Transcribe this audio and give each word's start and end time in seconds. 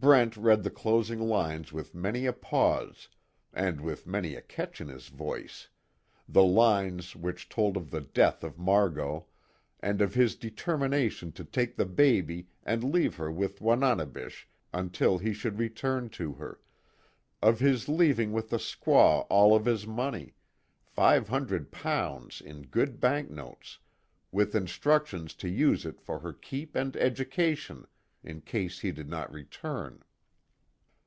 Brent 0.00 0.34
read 0.38 0.62
the 0.62 0.70
closing 0.70 1.18
lines 1.18 1.74
with 1.74 1.94
many 1.94 2.24
a 2.24 2.32
pause, 2.32 3.08
and 3.52 3.82
with 3.82 4.06
many 4.06 4.34
a 4.34 4.40
catch 4.40 4.80
in 4.80 4.88
his 4.88 5.08
voice 5.08 5.68
the 6.26 6.42
lines 6.44 7.14
which 7.14 7.50
told 7.50 7.76
of 7.76 7.90
the 7.90 8.00
death 8.00 8.42
of 8.42 8.56
Margot, 8.58 9.26
and 9.80 10.00
of 10.00 10.14
his 10.14 10.36
determination 10.36 11.32
to 11.32 11.44
take 11.44 11.76
the 11.76 11.84
baby 11.84 12.48
and 12.62 12.82
leave 12.82 13.16
her 13.16 13.30
with 13.30 13.60
Wananebish 13.60 14.48
until 14.72 15.18
he 15.18 15.34
should 15.34 15.58
return 15.58 16.08
to 16.10 16.32
her, 16.34 16.60
of 17.42 17.58
his 17.60 17.86
leaving 17.86 18.32
with 18.32 18.48
the 18.48 18.56
squaw 18.58 19.26
all 19.28 19.54
of 19.54 19.66
his 19.66 19.86
money 19.86 20.32
five 20.82 21.28
hundred 21.28 21.70
pounds 21.70 22.40
in 22.40 22.62
good 22.62 23.00
bank 23.00 23.28
notes, 23.30 23.80
with 24.32 24.54
instructions 24.54 25.34
to 25.34 25.48
use 25.50 25.84
it 25.84 26.00
for 26.00 26.20
her 26.20 26.32
keep 26.32 26.74
and 26.74 26.96
education 26.96 27.86
in 28.22 28.38
case 28.38 28.80
he 28.80 28.92
did 28.92 29.08
not 29.08 29.32
return. 29.32 29.98